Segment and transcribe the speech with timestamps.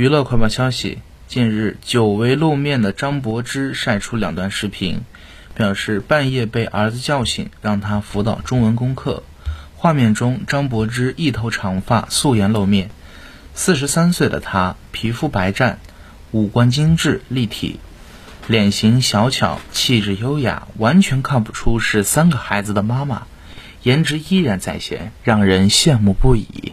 [0.00, 5.02] 娱乐快报消息：近日，久违露面的张柏芝晒出两段视频，
[5.54, 9.22] 表示半夜被儿子叫醒，让他辅导中文功课。
[9.76, 12.88] 画面中，张柏芝一头长发，素颜露面。
[13.52, 15.74] 四十三岁的她，皮肤白皙，
[16.30, 17.78] 五官精致立体，
[18.46, 23.26] 脸型小巧，气质优雅，完全看不出是三个孩子的妈妈。
[23.82, 26.69] 颜值依然在线，让人羡慕不已。